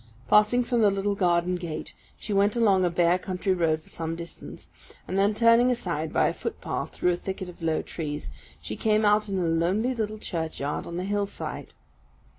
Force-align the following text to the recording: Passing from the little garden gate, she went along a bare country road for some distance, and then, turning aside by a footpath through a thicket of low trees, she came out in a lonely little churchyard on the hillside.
Passing 0.27 0.63
from 0.63 0.81
the 0.81 0.89
little 0.89 1.13
garden 1.13 1.57
gate, 1.57 1.93
she 2.17 2.33
went 2.33 2.55
along 2.55 2.83
a 2.83 2.89
bare 2.89 3.19
country 3.19 3.53
road 3.53 3.83
for 3.83 3.89
some 3.89 4.15
distance, 4.15 4.71
and 5.07 5.15
then, 5.15 5.35
turning 5.35 5.69
aside 5.69 6.11
by 6.11 6.27
a 6.27 6.33
footpath 6.33 6.91
through 6.91 7.13
a 7.13 7.17
thicket 7.17 7.49
of 7.49 7.61
low 7.61 7.83
trees, 7.83 8.31
she 8.59 8.75
came 8.75 9.05
out 9.05 9.29
in 9.29 9.37
a 9.37 9.45
lonely 9.45 9.93
little 9.93 10.17
churchyard 10.17 10.87
on 10.87 10.97
the 10.97 11.03
hillside. 11.03 11.71